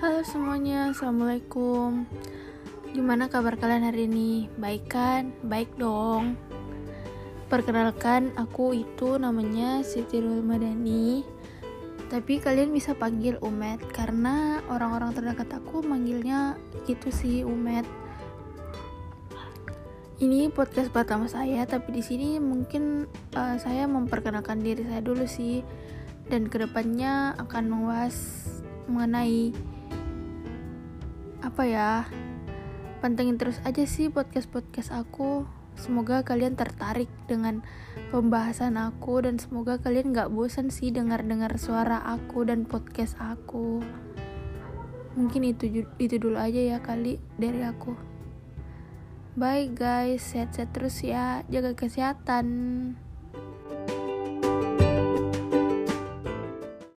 Halo 0.00 0.24
semuanya, 0.24 0.96
Assalamualaikum. 0.96 2.08
Gimana 2.96 3.28
kabar 3.28 3.60
kalian 3.60 3.84
hari 3.84 4.08
ini? 4.08 4.48
Baik 4.56 4.88
kan? 4.88 5.28
Baik 5.44 5.76
dong. 5.76 6.40
Perkenalkan, 7.52 8.32
aku 8.32 8.72
itu 8.72 9.20
namanya 9.20 9.84
Siti 9.84 10.24
Rul 10.24 10.40
Madani. 10.40 11.20
Tapi 12.08 12.40
kalian 12.40 12.72
bisa 12.72 12.96
panggil 12.96 13.36
Umet 13.44 13.76
Karena 13.92 14.64
orang-orang 14.72 15.12
terdekat 15.12 15.52
aku 15.52 15.84
manggilnya 15.84 16.56
gitu 16.88 17.12
sih 17.12 17.44
Umet. 17.44 17.84
Ini 20.16 20.48
podcast 20.48 20.88
pertama 20.88 21.28
saya, 21.28 21.68
tapi 21.68 21.92
di 21.92 22.00
sini 22.00 22.40
mungkin 22.40 23.04
uh, 23.36 23.60
saya 23.60 23.84
memperkenalkan 23.84 24.64
diri 24.64 24.80
saya 24.80 25.04
dulu 25.04 25.28
sih, 25.28 25.60
dan 26.32 26.48
ke 26.48 26.56
depannya 26.56 27.36
akan 27.36 27.68
membahas 27.68 28.16
mengenai 28.88 29.52
apa 31.40 31.62
ya? 31.64 31.90
Pantengin 33.00 33.40
terus 33.40 33.58
aja 33.64 33.84
sih 33.88 34.12
podcast 34.12 34.48
podcast 34.52 34.92
aku. 34.92 35.48
Semoga 35.78 36.20
kalian 36.20 36.60
tertarik 36.60 37.08
dengan 37.24 37.64
pembahasan 38.12 38.76
aku 38.76 39.24
dan 39.24 39.40
semoga 39.40 39.80
kalian 39.80 40.12
nggak 40.12 40.28
bosan 40.28 40.68
sih 40.68 40.92
dengar 40.92 41.24
dengar 41.24 41.56
suara 41.56 42.04
aku 42.04 42.44
dan 42.44 42.68
podcast 42.68 43.16
aku. 43.16 43.80
Mungkin 45.16 45.42
itu 45.48 45.86
itu 45.96 46.16
dulu 46.20 46.36
aja 46.36 46.76
ya 46.76 46.78
kali 46.84 47.16
dari 47.40 47.64
aku. 47.64 47.96
Bye 49.38 49.72
guys 49.72 50.20
sehat-sehat 50.20 50.76
terus 50.76 51.00
ya. 51.00 51.46
Jaga 51.48 51.72
kesehatan 51.72 52.46